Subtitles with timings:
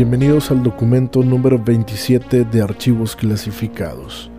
[0.00, 4.30] Bienvenidos al documento número 27 de archivos clasificados.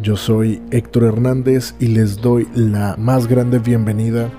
[0.00, 4.30] Yo soy Héctor Hernández y les doy la más grande bienvenida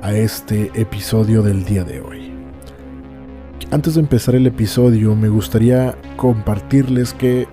[0.00, 2.32] a este episodio del día de hoy.
[3.72, 7.48] Antes de empezar el episodio me gustaría compartirles que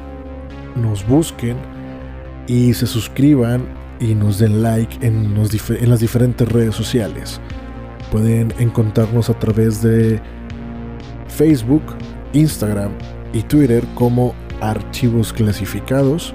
[0.76, 1.58] nos busquen
[2.46, 3.66] y se suscriban
[4.00, 7.42] y nos den like en, las diferentes redes sociales.
[8.12, 10.22] Pueden encontrarnos a través de
[11.28, 11.82] Facebook,
[12.34, 12.92] Instagram
[13.34, 16.34] y Twitter como archivos clasificados.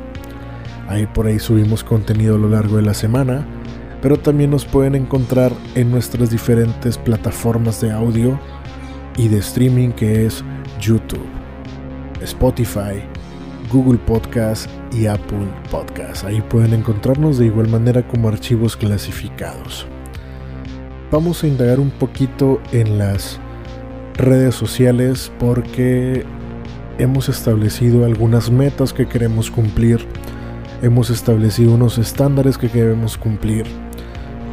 [0.88, 3.46] Ahí por ahí subimos contenido a lo largo de la semana,
[4.02, 8.38] pero también nos pueden encontrar en nuestras diferentes plataformas de audio
[9.16, 10.44] y de streaming que es
[10.80, 11.26] YouTube,
[12.20, 13.02] Spotify,
[13.72, 16.24] Google Podcast y Apple Podcast.
[16.24, 19.86] Ahí pueden encontrarnos de igual manera como archivos clasificados.
[21.10, 23.38] Vamos a indagar un poquito en las
[24.14, 26.24] redes sociales porque
[26.98, 30.06] hemos establecido algunas metas que queremos cumplir,
[30.82, 33.66] hemos establecido unos estándares que queremos cumplir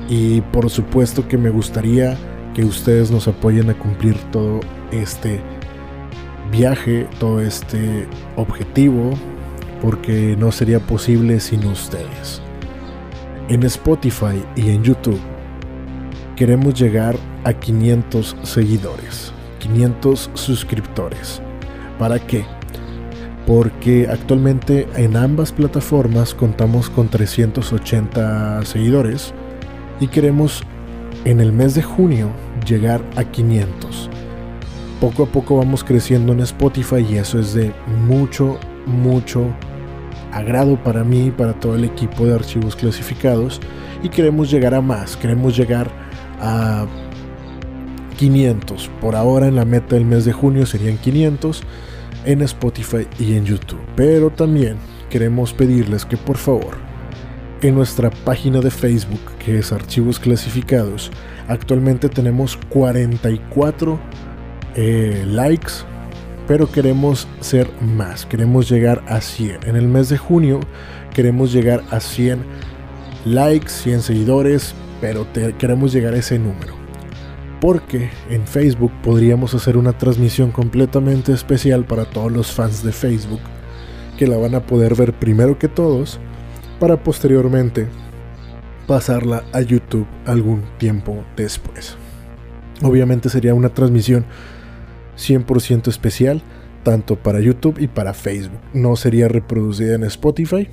[0.09, 2.17] y por supuesto que me gustaría
[2.53, 4.59] que ustedes nos apoyen a cumplir todo
[4.91, 5.41] este
[6.51, 9.11] viaje, todo este objetivo,
[9.81, 12.41] porque no sería posible sin ustedes.
[13.47, 15.19] En Spotify y en YouTube
[16.35, 19.33] queremos llegar a 500 seguidores.
[19.61, 21.41] 500 suscriptores.
[21.99, 22.45] ¿Para qué?
[23.45, 29.33] Porque actualmente en ambas plataformas contamos con 380 seguidores
[29.99, 30.63] y queremos
[31.25, 32.29] en el mes de junio
[32.65, 34.09] llegar a 500.
[34.99, 37.71] Poco a poco vamos creciendo en Spotify y eso es de
[38.07, 39.47] mucho, mucho
[40.31, 43.59] agrado para mí y para todo el equipo de archivos clasificados
[44.03, 45.89] y queremos llegar a más, queremos llegar
[46.39, 46.85] a
[48.21, 48.91] 500.
[49.01, 51.63] Por ahora en la meta del mes de junio serían 500
[52.25, 53.81] en Spotify y en YouTube.
[53.95, 54.77] Pero también
[55.09, 56.77] queremos pedirles que por favor
[57.63, 61.11] en nuestra página de Facebook que es Archivos Clasificados
[61.47, 63.99] actualmente tenemos 44
[64.75, 65.73] eh, likes
[66.47, 69.67] pero queremos ser más, queremos llegar a 100.
[69.67, 70.59] En el mes de junio
[71.13, 72.43] queremos llegar a 100
[73.25, 75.25] likes, 100 seguidores, pero
[75.57, 76.80] queremos llegar a ese número
[77.61, 83.39] porque en Facebook podríamos hacer una transmisión completamente especial para todos los fans de Facebook,
[84.17, 86.19] que la van a poder ver primero que todos,
[86.79, 87.87] para posteriormente
[88.87, 91.95] pasarla a YouTube algún tiempo después.
[92.81, 94.25] Obviamente sería una transmisión
[95.15, 96.41] 100% especial,
[96.81, 98.59] tanto para YouTube y para Facebook.
[98.73, 100.67] No sería reproducida en Spotify.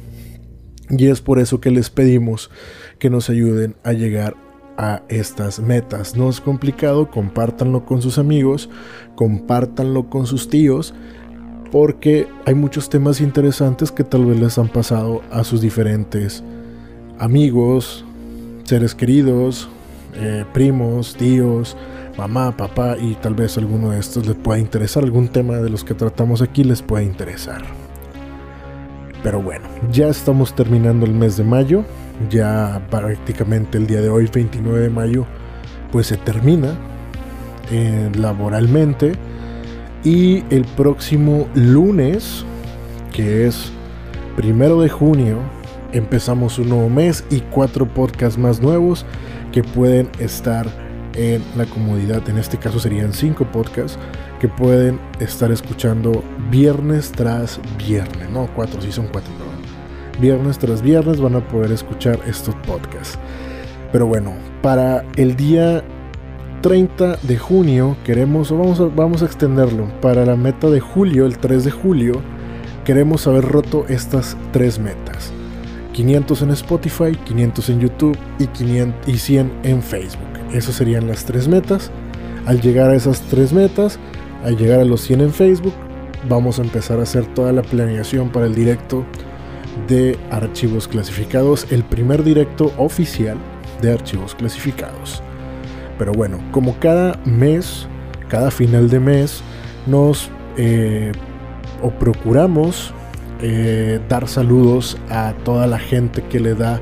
[0.89, 2.51] Y es por eso que les pedimos
[2.99, 4.48] que nos ayuden a llegar
[4.79, 6.17] a estas metas.
[6.17, 8.71] No es complicado, compártanlo con sus amigos,
[9.17, 10.95] compártanlo con sus tíos,
[11.71, 16.43] porque hay muchos temas interesantes que tal vez les han pasado a sus diferentes
[17.19, 18.05] amigos,
[18.65, 19.69] seres queridos,
[20.15, 21.77] eh, primos, tíos,
[22.17, 25.85] mamá, papá y tal vez alguno de estos les pueda interesar, algún tema de los
[25.85, 27.88] que tratamos aquí les pueda interesar.
[29.23, 31.85] Pero bueno, ya estamos terminando el mes de mayo
[32.31, 35.27] ya prácticamente el día de hoy, 29 de mayo,
[35.93, 36.75] pues se termina
[37.71, 39.13] eh, laboralmente.
[40.05, 42.45] Y el próximo lunes,
[43.13, 43.73] que es
[44.37, 45.39] primero de junio,
[45.93, 49.05] empezamos un nuevo mes y cuatro podcasts más nuevos
[49.53, 50.67] que pueden estar
[51.15, 52.29] en la comodidad.
[52.29, 53.99] En este caso serían cinco podcasts
[54.41, 58.31] que pueden estar escuchando viernes tras viernes.
[58.31, 59.33] No, cuatro, sí son cuatro,
[60.21, 63.19] viernes tras viernes van a poder escuchar estos podcasts.
[63.93, 65.83] Pero bueno, para el día
[66.61, 71.39] 30 de junio queremos, vamos a, vamos a extenderlo, para la meta de julio, el
[71.39, 72.21] 3 de julio,
[72.85, 75.33] queremos haber roto estas tres metas.
[75.93, 80.29] 500 en Spotify, 500 en YouTube y, 500, y 100 en Facebook.
[80.53, 81.91] Esas serían las tres metas.
[82.47, 83.99] Al llegar a esas tres metas,
[84.45, 85.75] al llegar a los 100 en Facebook,
[86.29, 89.05] vamos a empezar a hacer toda la planeación para el directo
[89.87, 93.39] de archivos clasificados, el primer directo oficial
[93.81, 95.23] de archivos clasificados.
[95.99, 97.87] Pero bueno, como cada mes,
[98.29, 99.43] cada final de mes,
[99.87, 101.13] nos eh,
[101.83, 102.93] o procuramos
[103.41, 106.81] eh, dar saludos a toda la gente que le da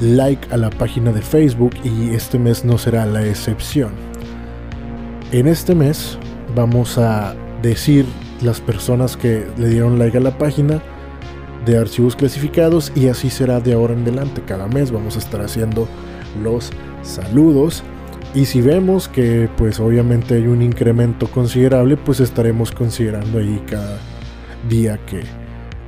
[0.00, 3.92] like a la página de Facebook y este mes no será la excepción.
[5.32, 6.18] En este mes
[6.56, 8.06] vamos a decir
[8.42, 10.82] las personas que le dieron like a la página
[11.64, 14.42] de archivos clasificados y así será de ahora en adelante.
[14.46, 15.86] Cada mes vamos a estar haciendo
[16.42, 16.72] los
[17.02, 17.82] saludos
[18.34, 23.98] Y si vemos que pues obviamente hay un incremento considerable, pues estaremos considerando ahí cada
[24.68, 25.22] día que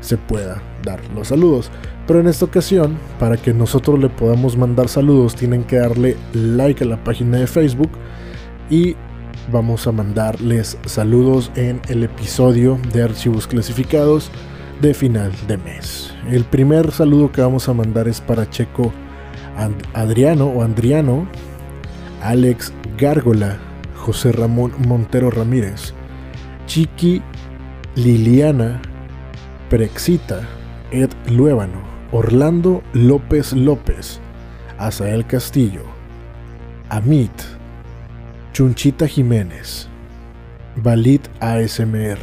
[0.01, 1.71] se pueda dar los saludos.
[2.07, 6.85] Pero en esta ocasión, para que nosotros le podamos mandar saludos, tienen que darle like
[6.85, 7.91] a la página de Facebook
[8.71, 8.97] y
[9.51, 14.31] vamos a mandarles saludos en el episodio de archivos clasificados
[14.81, 16.15] de final de mes.
[16.31, 18.93] El primer saludo que vamos a mandar es para Checo
[19.95, 21.27] Adriano o Andriano,
[22.23, 23.59] Alex Gárgola,
[23.97, 25.95] José Ramón Montero Ramírez,
[26.67, 27.23] Chiqui
[27.97, 28.81] Liliana
[29.71, 30.43] Prexita,
[30.91, 34.21] Ed Luébano, Orlando López López,
[34.79, 35.83] Asael Castillo,
[36.89, 37.33] Amit,
[38.53, 39.89] Chunchita Jiménez,
[40.77, 42.19] Valid ASMR,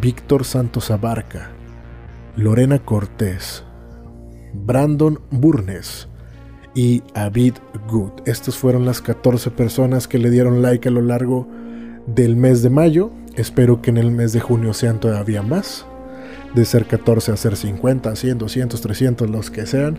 [0.00, 1.50] Víctor Santos Abarca,
[2.36, 3.64] Lorena Cortés,
[4.52, 6.08] Brandon Burnes
[6.74, 7.54] y Avid
[7.88, 8.12] Good.
[8.26, 11.48] Estas fueron las 14 personas que le dieron like a lo largo
[12.06, 13.10] del mes de mayo.
[13.36, 15.86] Espero que en el mes de junio sean todavía más
[16.54, 19.98] de ser 14 a ser 50, 100, 200, 300, los que sean,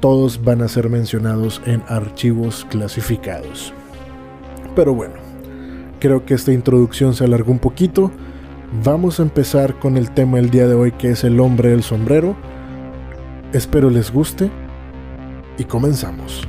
[0.00, 3.72] todos van a ser mencionados en archivos clasificados.
[4.74, 5.14] Pero bueno,
[6.00, 8.10] creo que esta introducción se alargó un poquito.
[8.84, 11.82] Vamos a empezar con el tema del día de hoy que es el hombre del
[11.82, 12.36] sombrero.
[13.52, 14.50] Espero les guste
[15.58, 16.48] y comenzamos.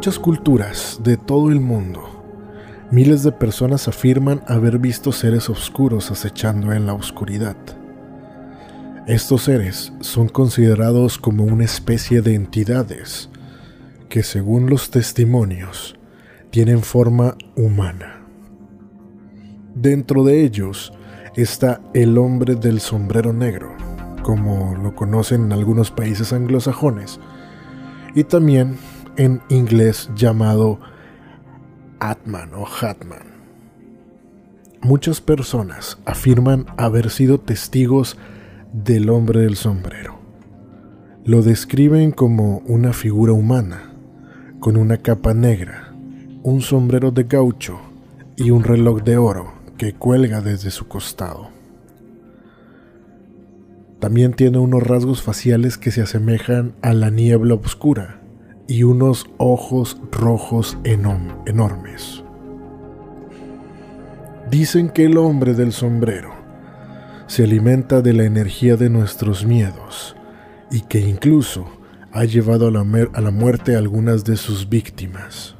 [0.00, 2.24] Muchas culturas de todo el mundo,
[2.90, 7.54] miles de personas afirman haber visto seres oscuros acechando en la oscuridad.
[9.06, 13.28] Estos seres son considerados como una especie de entidades
[14.08, 15.98] que según los testimonios
[16.48, 18.22] tienen forma humana.
[19.74, 20.94] Dentro de ellos
[21.36, 23.76] está el hombre del sombrero negro,
[24.22, 27.20] como lo conocen en algunos países anglosajones,
[28.14, 28.78] y también
[29.20, 30.80] en inglés llamado
[31.98, 33.34] Atman o Hatman.
[34.80, 38.16] Muchas personas afirman haber sido testigos
[38.72, 40.18] del hombre del sombrero.
[41.26, 43.92] Lo describen como una figura humana,
[44.58, 45.92] con una capa negra,
[46.42, 47.78] un sombrero de gaucho
[48.36, 51.50] y un reloj de oro que cuelga desde su costado.
[53.98, 58.19] También tiene unos rasgos faciales que se asemejan a la niebla oscura
[58.70, 62.22] y unos ojos rojos enormes.
[64.48, 66.30] Dicen que el hombre del sombrero
[67.26, 70.14] se alimenta de la energía de nuestros miedos
[70.70, 71.66] y que incluso
[72.12, 75.56] ha llevado a la, a la muerte a algunas de sus víctimas.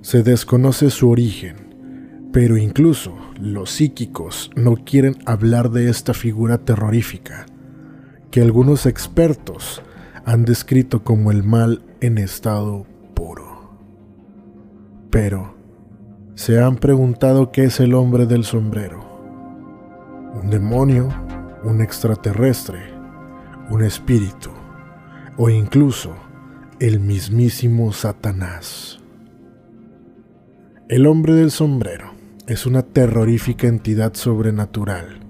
[0.00, 7.46] Se desconoce su origen, pero incluso los psíquicos no quieren hablar de esta figura terrorífica,
[8.32, 9.80] que algunos expertos
[10.28, 13.70] han descrito como el mal en estado puro.
[15.08, 15.54] Pero,
[16.34, 19.00] ¿se han preguntado qué es el hombre del sombrero?
[20.34, 21.08] ¿Un demonio?
[21.64, 22.78] ¿Un extraterrestre?
[23.70, 24.50] ¿Un espíritu?
[25.38, 26.14] ¿O incluso
[26.78, 29.00] el mismísimo Satanás?
[30.90, 32.10] El hombre del sombrero
[32.46, 35.20] es una terrorífica entidad sobrenatural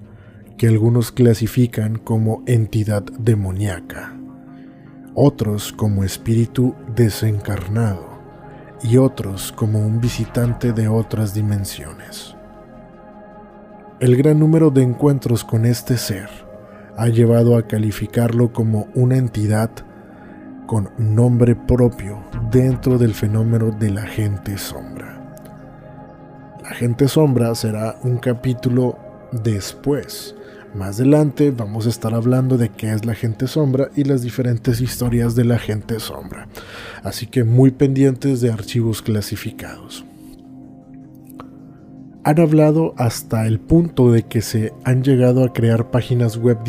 [0.57, 4.18] que algunos clasifican como entidad demoníaca
[5.21, 8.07] otros como espíritu desencarnado
[8.81, 12.37] y otros como un visitante de otras dimensiones.
[13.99, 16.29] El gran número de encuentros con este ser
[16.95, 19.69] ha llevado a calificarlo como una entidad
[20.65, 25.35] con nombre propio dentro del fenómeno de la gente sombra.
[26.63, 28.97] La gente sombra será un capítulo
[29.33, 30.33] después
[30.75, 34.81] más adelante vamos a estar hablando de qué es la gente sombra y las diferentes
[34.81, 36.47] historias de la gente sombra.
[37.03, 40.05] Así que muy pendientes de archivos clasificados.
[42.23, 46.59] Han hablado hasta el punto de que se han llegado a crear páginas web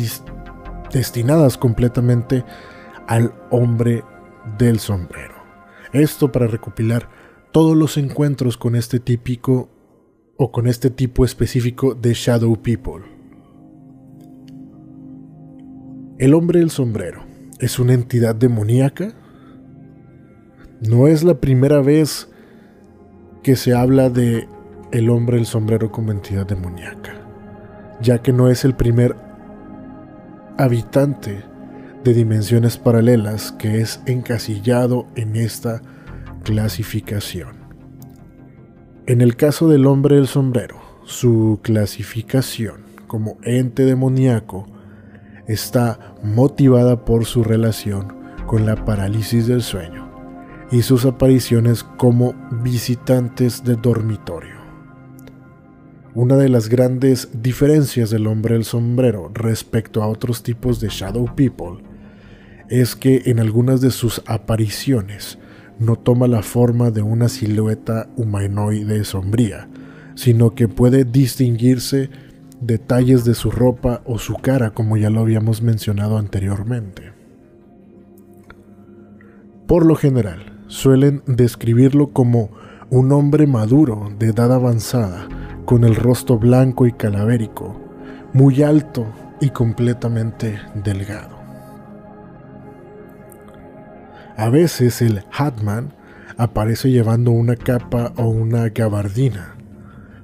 [0.91, 2.43] destinadas completamente
[3.07, 4.03] al hombre
[4.57, 5.35] del sombrero.
[5.93, 7.09] Esto para recopilar
[7.51, 9.69] todos los encuentros con este típico
[10.37, 13.10] o con este tipo específico de Shadow People.
[16.21, 17.23] El hombre del sombrero
[17.57, 19.11] es una entidad demoníaca.
[20.79, 22.29] No es la primera vez
[23.41, 24.47] que se habla de
[24.91, 27.15] el hombre del sombrero con entidad demoníaca,
[28.03, 29.15] ya que no es el primer
[30.59, 31.43] habitante
[32.03, 35.81] de dimensiones paralelas que es encasillado en esta
[36.43, 37.55] clasificación.
[39.07, 44.67] En el caso del hombre del sombrero, su clasificación como ente demoníaco
[45.51, 48.13] está motivada por su relación
[48.47, 50.09] con la parálisis del sueño
[50.71, 54.61] y sus apariciones como visitantes de dormitorio.
[56.13, 61.35] Una de las grandes diferencias del hombre del sombrero respecto a otros tipos de Shadow
[61.35, 61.83] People
[62.67, 65.37] es que en algunas de sus apariciones
[65.79, 69.69] no toma la forma de una silueta humanoide sombría,
[70.15, 72.09] sino que puede distinguirse
[72.61, 77.11] detalles de su ropa o su cara como ya lo habíamos mencionado anteriormente.
[79.67, 82.51] Por lo general, suelen describirlo como
[82.89, 85.27] un hombre maduro de edad avanzada,
[85.65, 87.79] con el rostro blanco y calavérico,
[88.33, 89.05] muy alto
[89.39, 91.39] y completamente delgado.
[94.35, 95.93] A veces el Hatman
[96.37, 99.55] aparece llevando una capa o una gabardina.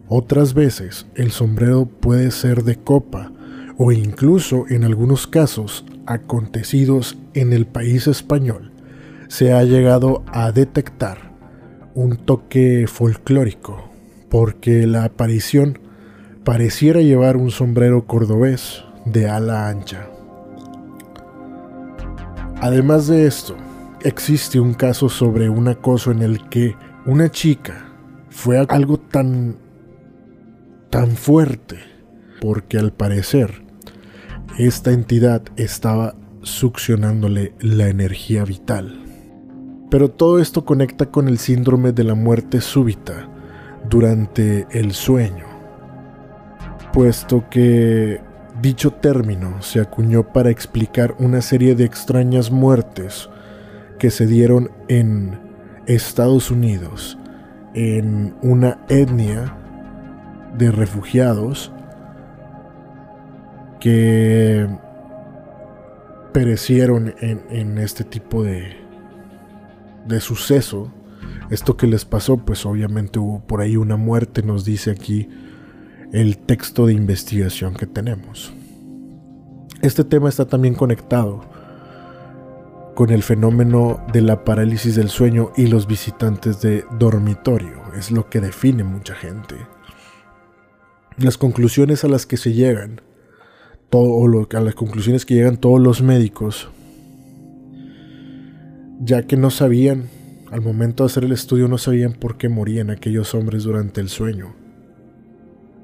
[0.09, 3.31] Otras veces el sombrero puede ser de copa
[3.77, 8.71] o incluso en algunos casos acontecidos en el país español
[9.27, 11.33] se ha llegado a detectar
[11.93, 13.89] un toque folclórico
[14.29, 15.79] porque la aparición
[16.45, 20.07] pareciera llevar un sombrero cordobés de ala ancha.
[22.61, 23.55] Además de esto,
[24.03, 27.85] existe un caso sobre un acoso en el que una chica
[28.29, 29.66] fue algo tan
[30.89, 31.77] tan fuerte
[32.41, 33.61] porque al parecer
[34.57, 38.99] esta entidad estaba succionándole la energía vital.
[39.89, 43.29] Pero todo esto conecta con el síndrome de la muerte súbita
[43.89, 45.45] durante el sueño,
[46.91, 48.21] puesto que
[48.61, 53.29] dicho término se acuñó para explicar una serie de extrañas muertes
[53.99, 55.39] que se dieron en
[55.85, 57.17] Estados Unidos,
[57.73, 59.55] en una etnia
[60.57, 61.71] de refugiados
[63.79, 64.67] que
[66.33, 68.77] perecieron en, este tipo de,
[70.07, 70.91] de suceso.
[71.49, 75.29] Esto que les pasó, pues obviamente hubo por ahí una muerte, nos dice aquí
[76.11, 78.53] el texto de investigación que tenemos.
[79.81, 81.41] Este tema está también conectado
[82.95, 87.93] con el fenómeno de la parálisis del sueño y los visitantes de dormitorio.
[87.95, 89.55] Es lo que define mucha gente.
[91.17, 93.01] Las conclusiones a las que se llegan,
[93.89, 96.69] todo, a las conclusiones que llegan todos los médicos,
[98.99, 100.09] ya que no sabían,
[100.51, 104.09] al momento de hacer el estudio no sabían por qué morían aquellos hombres durante el
[104.09, 104.55] sueño.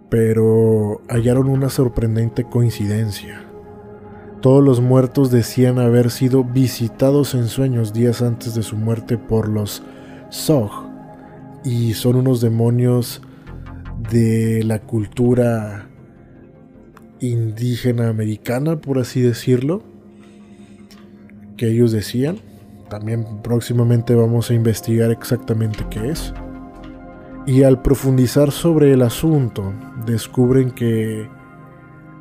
[0.10, 3.44] Pero hallaron una sorprendente coincidencia
[4.44, 9.48] todos los muertos decían haber sido visitados en sueños días antes de su muerte por
[9.48, 9.84] los
[10.34, 10.70] Zog,
[11.64, 13.22] y son unos demonios
[14.12, 15.88] de la cultura
[17.20, 19.84] indígena americana, por así decirlo,
[21.58, 22.38] que ellos decían.
[22.90, 26.34] También próximamente vamos a investigar exactamente qué es.
[27.46, 29.74] Y al profundizar sobre el asunto,
[30.06, 31.28] descubren que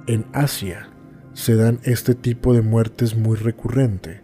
[0.06, 0.88] en Asia
[1.32, 4.22] se dan este tipo de muertes muy recurrente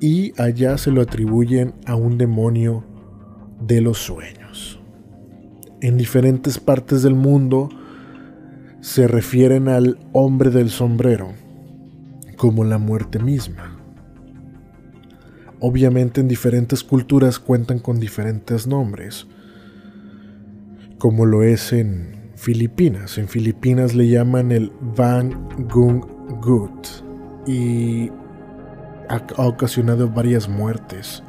[0.00, 2.84] y allá se lo atribuyen a un demonio
[3.60, 4.43] de los sueños.
[5.84, 7.68] En diferentes partes del mundo
[8.80, 11.34] se refieren al hombre del sombrero
[12.38, 13.76] como la muerte misma.
[15.60, 19.26] Obviamente en diferentes culturas cuentan con diferentes nombres,
[20.96, 23.18] como lo es en Filipinas.
[23.18, 26.02] En Filipinas le llaman el Van Gung
[26.40, 26.88] Gut
[27.46, 28.10] y
[29.10, 31.22] ha, ocasionado varias muertes.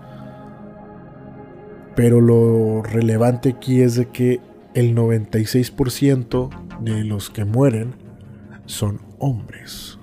[1.95, 4.41] Pero lo relevante aquí es de que
[4.73, 6.49] el 96%
[6.81, 7.95] de los que mueren
[8.65, 9.97] son hombres.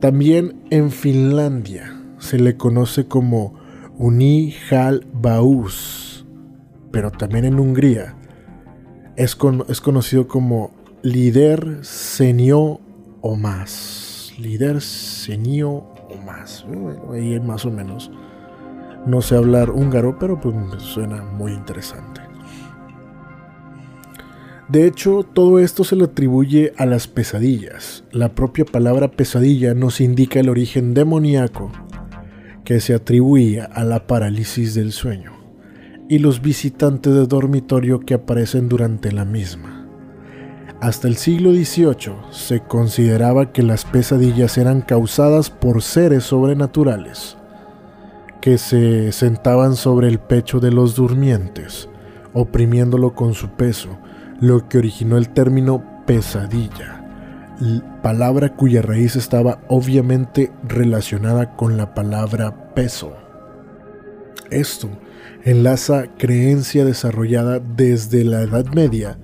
[0.00, 3.54] También en Finlandia se le conoce como
[3.96, 6.26] Unihal Baus,
[6.90, 8.16] pero también en Hungría
[9.16, 12.80] es, conocido como líder senio
[13.20, 14.32] o más.
[14.38, 16.64] Líder senio o más.
[17.12, 18.10] ahí más o menos.
[19.06, 22.22] No sé hablar húngaro, pero pues suena muy interesante.
[24.68, 28.04] De hecho, todo esto se le atribuye a las pesadillas.
[28.12, 31.70] La propia palabra pesadilla nos indica el origen demoníaco
[32.64, 35.32] que se atribuía a la parálisis del sueño,
[36.08, 39.86] y los visitantes de dormitorio que aparecen durante la misma.
[40.80, 47.36] Hasta el siglo XVIII se consideraba que las pesadillas eran causadas por seres sobrenaturales,
[48.44, 51.88] que se sentaban sobre el pecho de los durmientes,
[52.34, 53.96] oprimiéndolo con su peso,
[54.38, 57.00] lo que originó el término pesadilla
[58.02, 63.16] palabra cuya raíz estaba obviamente relacionada con la palabra peso.
[64.50, 64.90] Esto
[65.42, 69.18] enlaza creencia desarrollada desde la Edad Media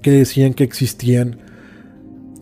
[0.00, 1.40] que decían que existían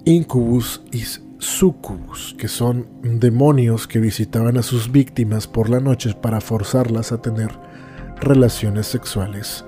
[0.04, 1.02] incubus y
[1.38, 7.20] sucubus, que son demonios que visitaban a sus víctimas por la noche para forzarlas a
[7.20, 7.50] tener
[8.20, 9.64] relaciones sexuales,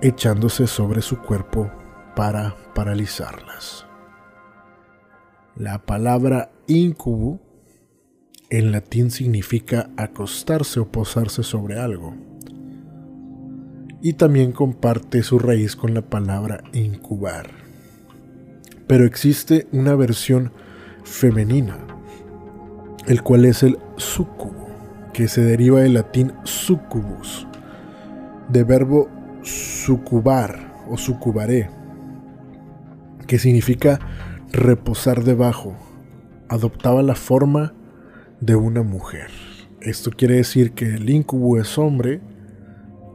[0.00, 1.70] echándose sobre su cuerpo
[2.16, 3.86] para paralizarlas.
[5.56, 7.40] La palabra incubo
[8.50, 12.14] en latín significa acostarse o posarse sobre algo.
[14.02, 17.50] Y también comparte su raíz con la palabra incubar.
[18.86, 20.52] Pero existe una versión
[21.10, 21.76] femenina,
[23.06, 24.68] el cual es el sucubo,
[25.12, 27.46] que se deriva del latín succubus,
[28.48, 29.08] de verbo
[29.42, 31.68] sucubar o sucubaré,
[33.26, 33.98] que significa
[34.52, 35.74] reposar debajo,
[36.48, 37.74] adoptaba la forma
[38.40, 39.30] de una mujer.
[39.80, 42.20] Esto quiere decir que el incubo es hombre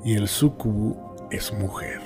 [0.04, 2.05] y el sucubo es mujer.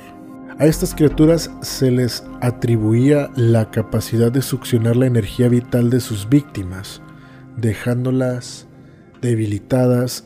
[0.59, 6.27] A estas criaturas se les atribuía la capacidad de succionar la energía vital de sus
[6.27, 7.01] víctimas,
[7.55, 8.67] dejándolas
[9.21, 10.25] debilitadas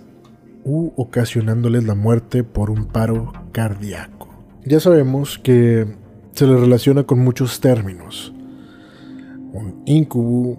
[0.64, 4.28] u ocasionándoles la muerte por un paro cardíaco.
[4.66, 5.86] Ya sabemos que
[6.32, 8.34] se les relaciona con muchos términos,
[9.52, 10.58] un incubo,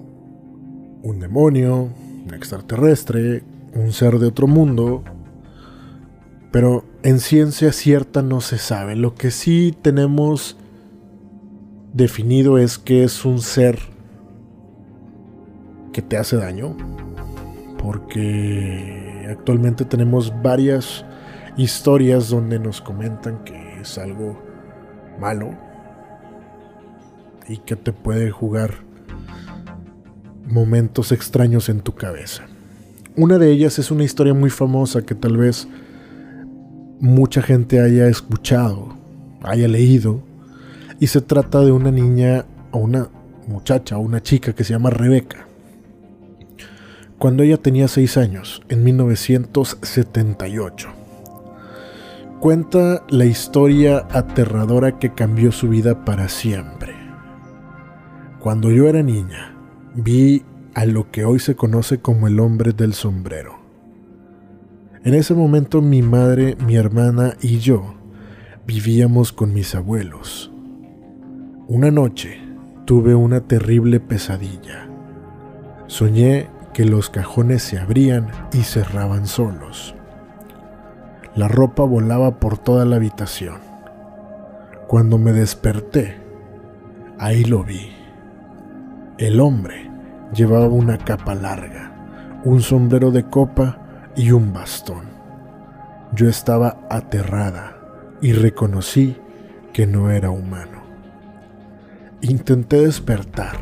[1.02, 1.90] un demonio,
[2.24, 3.42] un extraterrestre,
[3.74, 5.02] un ser de otro mundo,
[6.54, 8.94] pero en ciencia cierta no se sabe.
[8.94, 10.56] Lo que sí tenemos
[11.92, 13.80] definido es que es un ser
[15.92, 16.76] que te hace daño,
[17.76, 21.04] porque actualmente tenemos varias
[21.56, 24.40] historias donde nos comentan que es algo
[25.18, 25.58] malo
[27.48, 28.74] y que te puede jugar
[30.46, 32.44] momentos extraños en tu cabeza.
[33.16, 35.66] Una de ellas es una historia muy famosa que tal vez
[37.00, 38.94] mucha gente haya escuchado,
[39.42, 40.22] haya leído,
[41.00, 43.08] y se trata de una niña o una
[43.46, 45.46] muchacha o una chica que se llama Rebeca.
[47.18, 50.88] Cuando ella tenía 6 años, en 1978.
[52.40, 56.94] Cuenta la historia aterradora que cambió su vida para siempre.
[58.40, 59.56] Cuando yo era niña,
[59.94, 63.63] vi a lo que hoy se conoce como el hombre del sombrero.
[65.04, 67.94] En ese momento mi madre, mi hermana y yo
[68.66, 70.50] vivíamos con mis abuelos.
[71.68, 72.40] Una noche
[72.86, 74.88] tuve una terrible pesadilla.
[75.88, 79.94] Soñé que los cajones se abrían y cerraban solos.
[81.36, 83.58] La ropa volaba por toda la habitación.
[84.88, 86.16] Cuando me desperté,
[87.18, 87.90] ahí lo vi.
[89.18, 89.90] El hombre
[90.34, 93.83] llevaba una capa larga, un sombrero de copa
[94.16, 95.04] y un bastón.
[96.12, 97.76] Yo estaba aterrada
[98.20, 99.16] y reconocí
[99.72, 100.82] que no era humano.
[102.20, 103.56] Intenté despertar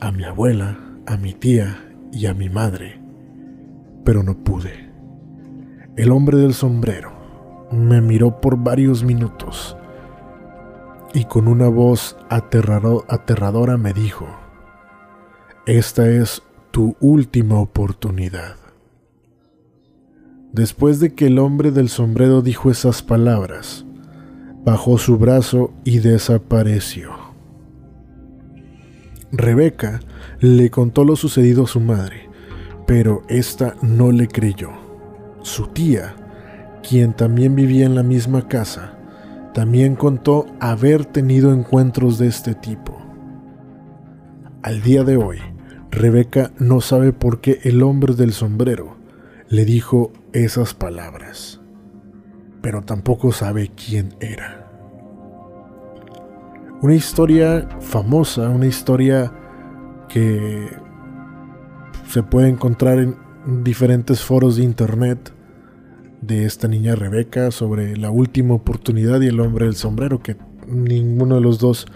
[0.00, 3.00] a mi abuela, a mi tía y a mi madre,
[4.04, 4.90] pero no pude.
[5.96, 7.12] El hombre del sombrero
[7.70, 9.76] me miró por varios minutos
[11.14, 14.26] y con una voz aterradora me dijo,
[15.66, 18.56] esta es tu última oportunidad.
[20.52, 23.84] Después de que el hombre del sombrero dijo esas palabras,
[24.64, 27.10] bajó su brazo y desapareció.
[29.30, 30.00] Rebeca
[30.40, 32.30] le contó lo sucedido a su madre,
[32.86, 34.70] pero ésta no le creyó.
[35.42, 36.16] Su tía,
[36.86, 38.98] quien también vivía en la misma casa,
[39.52, 42.98] también contó haber tenido encuentros de este tipo.
[44.62, 45.38] Al día de hoy,
[45.92, 48.96] Rebeca no sabe por qué el hombre del sombrero
[49.48, 51.60] le dijo esas palabras,
[52.62, 54.70] pero tampoco sabe quién era.
[56.80, 59.32] Una historia famosa, una historia
[60.08, 60.66] que
[62.08, 63.16] se puede encontrar en
[63.62, 65.34] diferentes foros de internet,
[66.22, 71.34] de esta niña Rebeca sobre la última oportunidad y el hombre del sombrero, que ninguno
[71.34, 71.86] de los dos,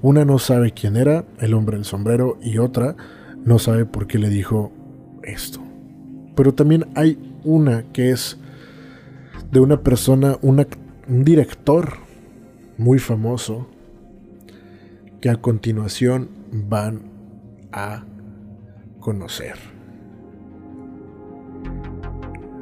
[0.00, 2.96] una no sabe quién era el hombre del sombrero y otra
[3.44, 4.72] no sabe por qué le dijo
[5.22, 5.60] esto.
[6.34, 8.38] Pero también hay una que es
[9.50, 10.66] de una persona, un
[11.24, 11.94] director
[12.78, 13.68] muy famoso,
[15.20, 17.02] que a continuación van
[17.70, 18.04] a
[18.98, 19.54] conocer.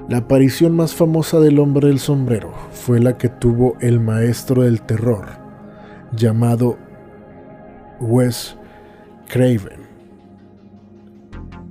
[0.09, 4.83] La aparición más famosa del hombre del sombrero fue la que tuvo el maestro del
[4.83, 5.27] terror,
[6.13, 6.77] llamado
[8.01, 8.57] Wes
[9.29, 9.80] Craven.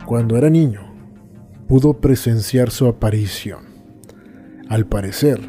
[0.09, 0.91] Cuando era niño,
[1.67, 3.59] pudo presenciar su aparición.
[4.67, 5.39] Al parecer,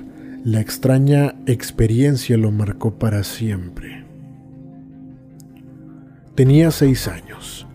[0.44, 4.05] la extraña experiencia lo marcó para siempre.
[6.35, 7.66] Tenía seis años.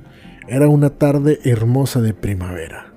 [0.48, 2.94] Era una tarde hermosa de primavera.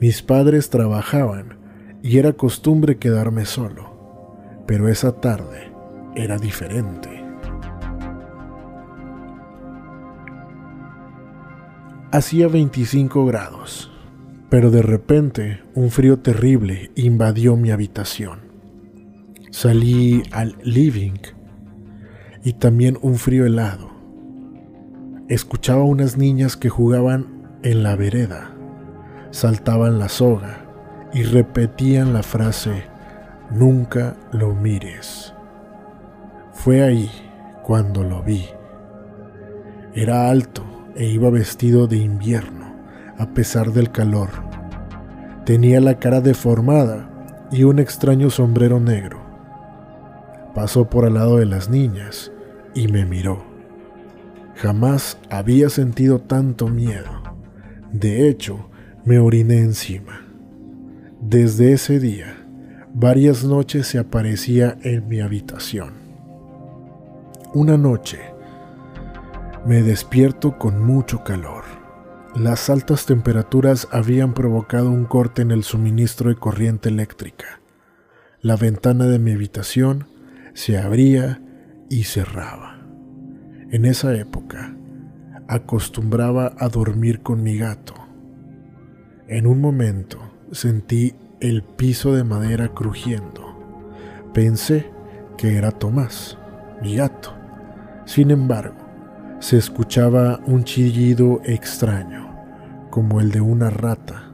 [0.00, 1.58] Mis padres trabajaban
[2.02, 5.70] y era costumbre quedarme solo, pero esa tarde
[6.16, 7.17] era diferente.
[12.10, 13.90] Hacía 25 grados,
[14.48, 18.40] pero de repente un frío terrible invadió mi habitación.
[19.50, 21.18] Salí al living
[22.42, 23.90] y también un frío helado.
[25.28, 28.52] Escuchaba unas niñas que jugaban en la vereda,
[29.30, 30.64] saltaban la soga
[31.12, 32.84] y repetían la frase,
[33.50, 35.34] nunca lo mires.
[36.54, 37.10] Fue ahí
[37.62, 38.46] cuando lo vi.
[39.94, 42.74] Era alto e iba vestido de invierno,
[43.16, 44.28] a pesar del calor.
[45.46, 47.08] Tenía la cara deformada
[47.50, 49.20] y un extraño sombrero negro.
[50.54, 52.32] Pasó por al lado de las niñas
[52.74, 53.44] y me miró.
[54.56, 57.22] Jamás había sentido tanto miedo.
[57.92, 58.68] De hecho,
[59.04, 60.26] me oriné encima.
[61.20, 62.44] Desde ese día,
[62.92, 65.94] varias noches se aparecía en mi habitación.
[67.54, 68.18] Una noche,
[69.66, 71.64] me despierto con mucho calor.
[72.34, 77.60] Las altas temperaturas habían provocado un corte en el suministro de corriente eléctrica.
[78.40, 80.06] La ventana de mi habitación
[80.54, 81.42] se abría
[81.90, 82.78] y cerraba.
[83.70, 84.76] En esa época,
[85.48, 87.94] acostumbraba a dormir con mi gato.
[89.26, 90.18] En un momento
[90.52, 93.56] sentí el piso de madera crujiendo.
[94.32, 94.90] Pensé
[95.36, 96.38] que era Tomás,
[96.82, 97.34] mi gato.
[98.04, 98.77] Sin embargo,
[99.40, 102.34] se escuchaba un chillido extraño,
[102.90, 104.32] como el de una rata.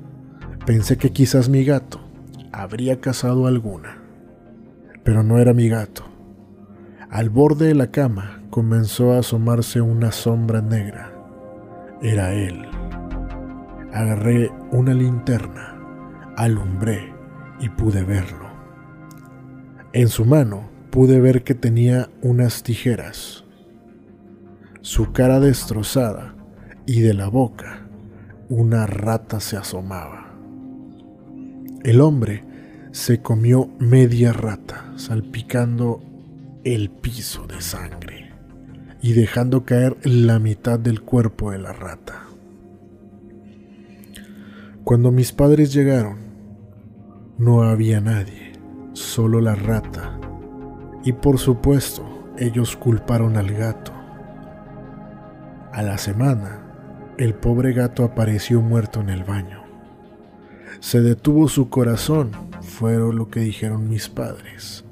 [0.64, 2.00] Pensé que quizás mi gato
[2.52, 3.98] habría cazado alguna,
[5.02, 6.04] pero no era mi gato.
[7.10, 11.12] Al borde de la cama comenzó a asomarse una sombra negra.
[12.00, 12.64] Era él.
[13.92, 15.76] Agarré una linterna,
[16.36, 17.12] alumbré
[17.60, 18.48] y pude verlo.
[19.92, 23.43] En su mano pude ver que tenía unas tijeras.
[24.84, 26.34] Su cara destrozada
[26.84, 27.86] y de la boca
[28.50, 30.34] una rata se asomaba.
[31.82, 32.44] El hombre
[32.92, 36.02] se comió media rata, salpicando
[36.64, 38.34] el piso de sangre
[39.00, 42.24] y dejando caer la mitad del cuerpo de la rata.
[44.84, 46.18] Cuando mis padres llegaron,
[47.38, 48.52] no había nadie,
[48.92, 50.20] solo la rata.
[51.04, 53.93] Y por supuesto, ellos culparon al gato.
[55.74, 59.64] A la semana, el pobre gato apareció muerto en el baño.
[60.80, 62.30] Se detuvo su corazón,
[62.62, 64.84] fue lo que dijeron mis padres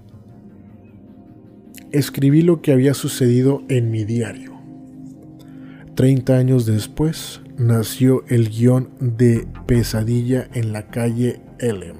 [1.93, 4.53] escribí lo que había sucedido en mi diario.
[5.95, 11.99] Treinta años después nació el guion de Pesadilla en la calle Elm.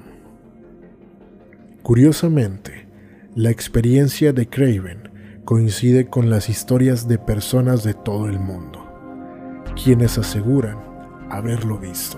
[1.83, 2.87] Curiosamente,
[3.35, 5.09] la experiencia de Craven
[5.45, 8.79] coincide con las historias de personas de todo el mundo,
[9.81, 10.77] quienes aseguran
[11.29, 12.17] haberlo visto.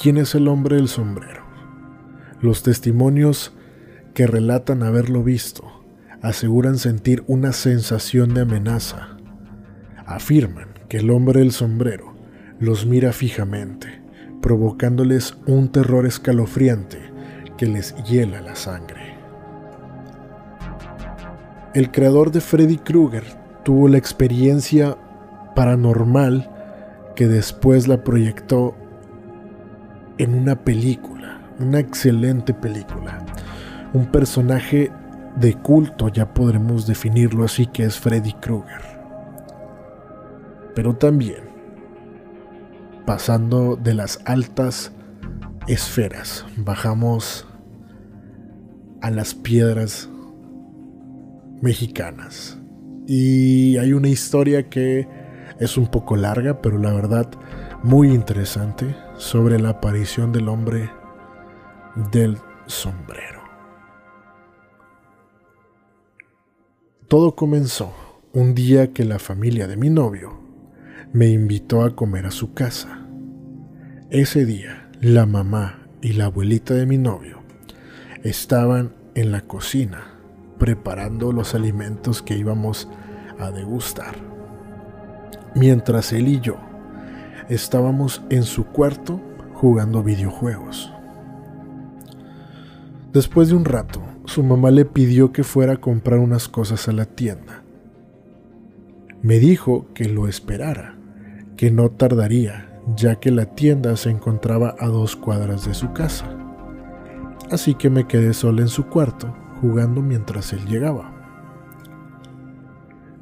[0.00, 1.44] ¿Quién es el hombre del sombrero?
[2.40, 3.54] Los testimonios
[4.14, 5.84] que relatan haberlo visto
[6.22, 9.16] aseguran sentir una sensación de amenaza.
[10.06, 12.14] Afirman que el hombre del sombrero
[12.58, 14.00] los mira fijamente,
[14.40, 16.98] provocándoles un terror escalofriante
[17.58, 19.15] que les hiela la sangre.
[21.76, 23.22] El creador de Freddy Krueger
[23.62, 24.96] tuvo la experiencia
[25.54, 26.50] paranormal
[27.14, 28.74] que después la proyectó
[30.16, 33.26] en una película, una excelente película.
[33.92, 34.90] Un personaje
[35.38, 38.80] de culto, ya podremos definirlo así, que es Freddy Krueger.
[40.74, 41.50] Pero también,
[43.04, 44.92] pasando de las altas
[45.66, 47.46] esferas, bajamos
[49.02, 50.08] a las piedras
[51.60, 52.58] mexicanas.
[53.06, 55.08] Y hay una historia que
[55.58, 57.30] es un poco larga, pero la verdad
[57.82, 60.90] muy interesante sobre la aparición del hombre
[62.12, 63.42] del sombrero.
[67.08, 67.94] Todo comenzó
[68.32, 70.40] un día que la familia de mi novio
[71.12, 73.06] me invitó a comer a su casa.
[74.10, 77.42] Ese día, la mamá y la abuelita de mi novio
[78.24, 80.15] estaban en la cocina
[80.58, 82.88] preparando los alimentos que íbamos
[83.38, 84.14] a degustar.
[85.54, 86.56] Mientras él y yo
[87.48, 89.20] estábamos en su cuarto
[89.54, 90.92] jugando videojuegos.
[93.12, 96.92] Después de un rato, su mamá le pidió que fuera a comprar unas cosas a
[96.92, 97.62] la tienda.
[99.22, 100.96] Me dijo que lo esperara,
[101.56, 106.26] que no tardaría, ya que la tienda se encontraba a dos cuadras de su casa.
[107.50, 111.12] Así que me quedé sola en su cuarto, jugando mientras él llegaba.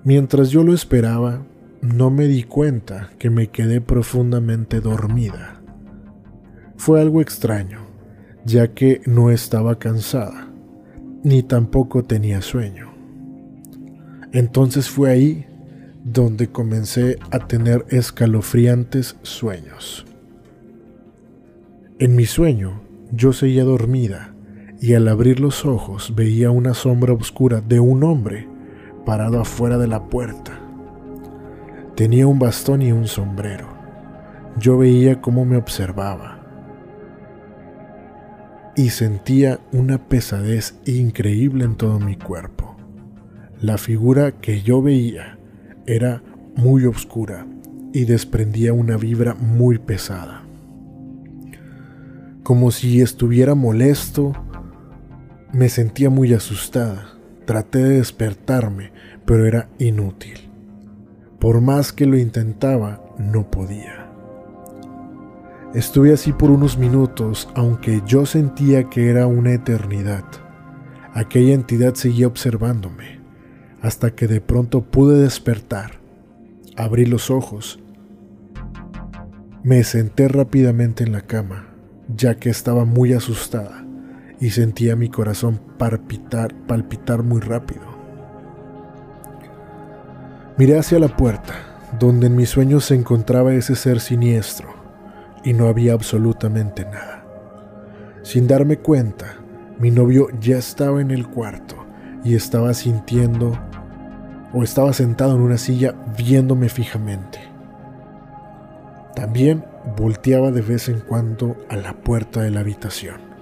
[0.05, 1.43] Mientras yo lo esperaba,
[1.81, 5.61] no me di cuenta que me quedé profundamente dormida.
[6.77, 7.81] Fue algo extraño,
[8.45, 10.49] ya que no estaba cansada,
[11.23, 12.93] ni tampoco tenía sueño.
[14.33, 15.47] Entonces fue ahí
[16.05, 20.05] donde comencé a tener escalofriantes sueños.
[21.99, 24.34] En mi sueño yo seguía dormida
[24.85, 28.47] y al abrir los ojos veía una sombra oscura de un hombre
[29.07, 30.61] parado afuera de la puerta.
[31.97, 33.67] Tenía un bastón y un sombrero.
[34.59, 36.45] Yo veía cómo me observaba
[38.77, 42.77] y sentía una pesadez increíble en todo mi cuerpo.
[43.63, 45.39] La figura que yo veía
[45.87, 46.23] era
[46.57, 47.47] muy oscura
[47.95, 50.43] y desprendía una vibra muy pesada.
[52.43, 54.35] Como si estuviera molesto,
[55.55, 57.15] me sentía muy asustada.
[57.47, 58.91] Traté de despertarme,
[59.25, 60.51] pero era inútil.
[61.39, 64.11] Por más que lo intentaba, no podía.
[65.73, 70.25] Estuve así por unos minutos, aunque yo sentía que era una eternidad.
[71.13, 73.21] Aquella entidad seguía observándome,
[73.81, 76.01] hasta que de pronto pude despertar.
[76.77, 77.79] Abrí los ojos.
[79.63, 81.69] Me senté rápidamente en la cama,
[82.09, 83.84] ya que estaba muy asustada
[84.41, 87.83] y sentía mi corazón palpitar, palpitar muy rápido.
[90.57, 91.55] Miré hacia la puerta,
[91.99, 94.69] donde en mis sueños se encontraba ese ser siniestro,
[95.43, 97.25] y no había absolutamente nada.
[98.23, 99.37] Sin darme cuenta,
[99.79, 101.85] mi novio ya estaba en el cuarto
[102.23, 103.59] y estaba sintiendo
[104.53, 107.41] o estaba sentado en una silla viéndome fijamente.
[109.15, 109.65] También
[109.97, 113.34] volteaba de vez en cuando a la puerta de la habitación.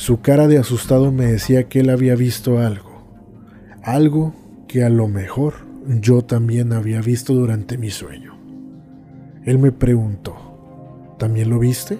[0.00, 3.04] Su cara de asustado me decía que él había visto algo,
[3.82, 4.34] algo
[4.66, 8.34] que a lo mejor yo también había visto durante mi sueño.
[9.44, 11.98] Él me preguntó, ¿también lo viste?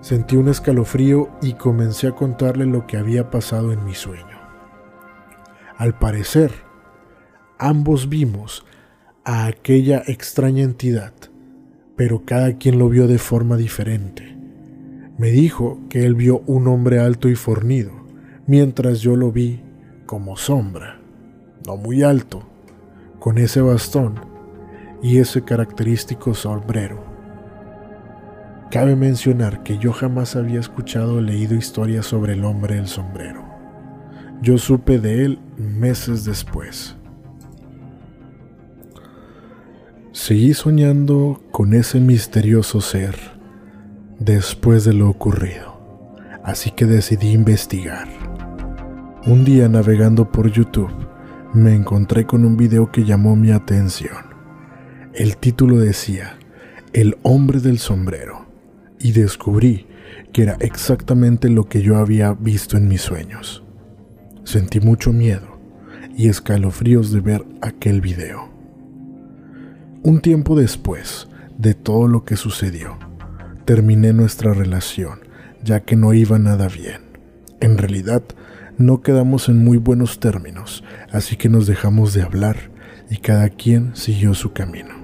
[0.00, 4.40] Sentí un escalofrío y comencé a contarle lo que había pasado en mi sueño.
[5.76, 6.50] Al parecer,
[7.58, 8.64] ambos vimos
[9.22, 11.12] a aquella extraña entidad,
[11.94, 14.35] pero cada quien lo vio de forma diferente.
[15.18, 17.90] Me dijo que él vio un hombre alto y fornido,
[18.46, 19.62] mientras yo lo vi
[20.04, 21.00] como sombra,
[21.66, 22.42] no muy alto,
[23.18, 24.20] con ese bastón
[25.02, 27.02] y ese característico sombrero.
[28.70, 33.42] Cabe mencionar que yo jamás había escuchado o leído historias sobre el hombre del sombrero.
[34.42, 36.94] Yo supe de él meses después.
[40.12, 43.35] Seguí soñando con ese misterioso ser
[44.18, 45.78] después de lo ocurrido,
[46.42, 48.08] así que decidí investigar.
[49.26, 50.92] Un día navegando por YouTube,
[51.52, 54.26] me encontré con un video que llamó mi atención.
[55.12, 56.38] El título decía
[56.92, 58.46] El hombre del sombrero
[58.98, 59.86] y descubrí
[60.32, 63.64] que era exactamente lo que yo había visto en mis sueños.
[64.44, 65.58] Sentí mucho miedo
[66.16, 68.48] y escalofríos de ver aquel video.
[70.02, 72.98] Un tiempo después de todo lo que sucedió,
[73.66, 75.26] terminé nuestra relación
[75.66, 77.02] ya que no iba nada bien.
[77.60, 78.22] En realidad,
[78.78, 82.70] no quedamos en muy buenos términos, así que nos dejamos de hablar
[83.10, 84.94] y cada quien siguió su camino.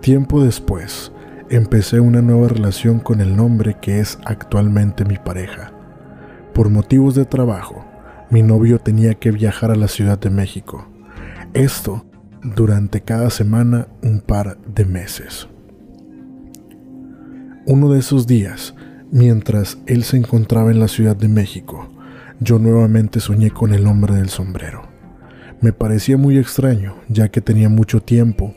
[0.00, 1.12] Tiempo después,
[1.48, 5.72] empecé una nueva relación con el nombre que es actualmente mi pareja.
[6.52, 7.84] Por motivos de trabajo,
[8.30, 10.86] mi novio tenía que viajar a la Ciudad de México.
[11.54, 12.04] Esto
[12.42, 15.48] durante cada semana un par de meses.
[17.66, 18.74] Uno de esos días,
[19.10, 21.90] mientras él se encontraba en la Ciudad de México,
[22.40, 24.88] yo nuevamente soñé con el hombre del sombrero.
[25.60, 28.54] Me parecía muy extraño, ya que tenía mucho tiempo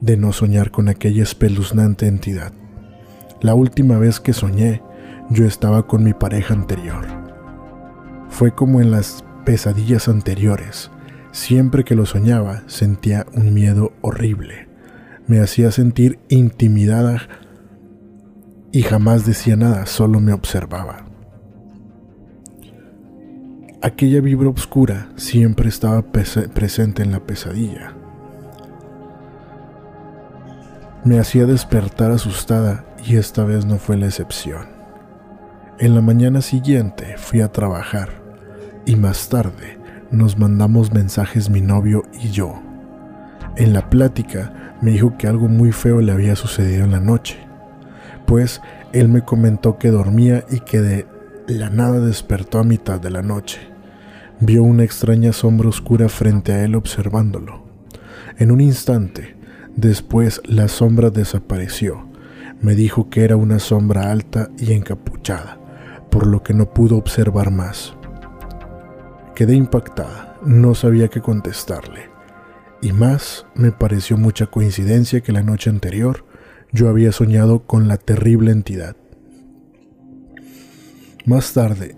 [0.00, 2.54] de no soñar con aquella espeluznante entidad.
[3.42, 4.80] La última vez que soñé,
[5.28, 7.04] yo estaba con mi pareja anterior.
[8.30, 10.90] Fue como en las pesadillas anteriores.
[11.32, 14.68] Siempre que lo soñaba sentía un miedo horrible.
[15.26, 17.28] Me hacía sentir intimidada
[18.72, 21.04] y jamás decía nada, solo me observaba.
[23.82, 27.94] Aquella vibra oscura siempre estaba presente en la pesadilla.
[31.04, 34.66] Me hacía despertar asustada y esta vez no fue la excepción.
[35.78, 38.22] En la mañana siguiente fui a trabajar
[38.86, 39.78] y más tarde
[40.10, 42.62] nos mandamos mensajes mi novio y yo.
[43.56, 47.38] En la plática me dijo que algo muy feo le había sucedido en la noche,
[48.92, 51.06] él me comentó que dormía y que de
[51.46, 53.60] la nada despertó a mitad de la noche.
[54.40, 57.64] Vio una extraña sombra oscura frente a él observándolo.
[58.38, 59.36] En un instante,
[59.76, 62.08] después la sombra desapareció.
[62.60, 65.58] Me dijo que era una sombra alta y encapuchada
[66.10, 67.94] por lo que no pudo observar más.
[69.34, 72.10] Quedé impactada, no sabía qué contestarle.
[72.82, 76.26] Y más me pareció mucha coincidencia que la noche anterior
[76.72, 78.96] yo había soñado con la terrible entidad.
[81.26, 81.94] Más tarde,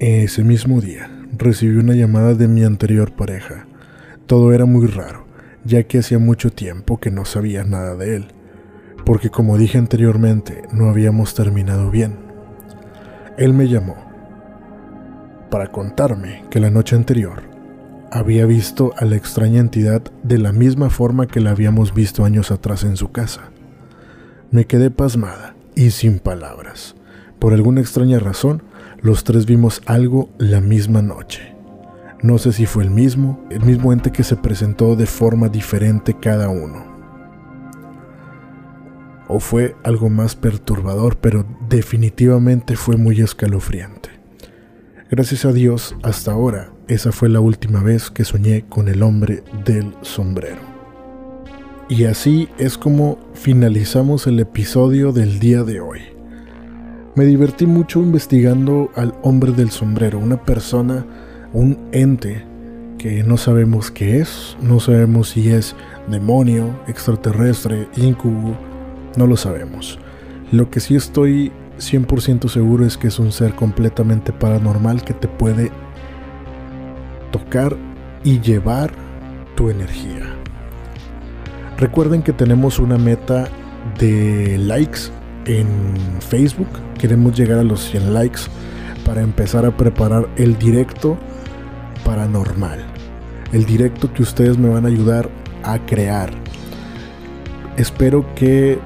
[0.00, 3.66] ese mismo día, recibí una llamada de mi anterior pareja.
[4.26, 5.26] Todo era muy raro,
[5.64, 8.26] ya que hacía mucho tiempo que no sabía nada de él,
[9.06, 12.16] porque como dije anteriormente, no habíamos terminado bien.
[13.36, 13.96] Él me llamó
[15.48, 17.42] para contarme que la noche anterior
[18.10, 22.50] había visto a la extraña entidad de la misma forma que la habíamos visto años
[22.50, 23.50] atrás en su casa.
[24.50, 26.94] Me quedé pasmada y sin palabras.
[27.38, 28.62] Por alguna extraña razón,
[29.00, 31.54] los tres vimos algo la misma noche.
[32.22, 36.16] No sé si fue el mismo, el mismo ente que se presentó de forma diferente
[36.18, 36.88] cada uno
[39.28, 44.08] o fue algo más perturbador, pero definitivamente fue muy escalofriante.
[45.10, 49.44] Gracias a Dios, hasta ahora, esa fue la última vez que soñé con el hombre
[49.64, 50.67] del sombrero.
[51.90, 56.00] Y así es como finalizamos el episodio del día de hoy.
[57.14, 61.06] Me divertí mucho investigando al hombre del sombrero, una persona,
[61.54, 62.44] un ente
[62.98, 65.74] que no sabemos qué es, no sabemos si es
[66.08, 68.54] demonio, extraterrestre, incubo,
[69.16, 69.98] no lo sabemos.
[70.52, 75.26] Lo que sí estoy 100% seguro es que es un ser completamente paranormal que te
[75.26, 75.70] puede
[77.32, 77.78] tocar
[78.24, 78.92] y llevar
[79.54, 80.37] tu energía.
[81.78, 83.48] Recuerden que tenemos una meta
[84.00, 84.98] de likes
[85.46, 85.68] en
[86.18, 86.68] Facebook.
[86.98, 88.40] Queremos llegar a los 100 likes
[89.06, 91.16] para empezar a preparar el directo
[92.04, 92.84] paranormal.
[93.52, 95.30] El directo que ustedes me van a ayudar
[95.62, 96.30] a crear.
[97.76, 98.80] Espero que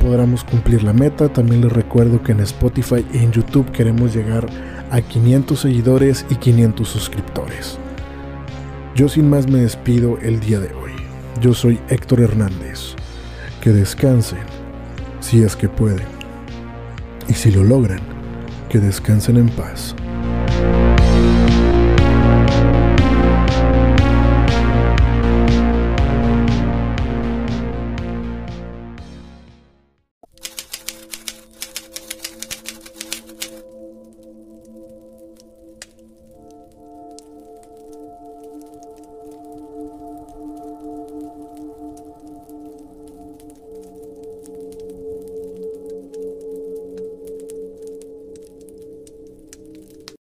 [0.00, 1.32] podamos cumplir la meta.
[1.32, 4.46] También les recuerdo que en Spotify y en YouTube queremos llegar
[4.92, 7.76] a 500 seguidores y 500 suscriptores.
[8.94, 10.89] Yo sin más me despido el día de hoy.
[11.38, 12.94] Yo soy Héctor Hernández.
[13.60, 14.40] Que descansen,
[15.20, 16.06] si es que pueden.
[17.28, 18.00] Y si lo logran,
[18.68, 19.94] que descansen en paz.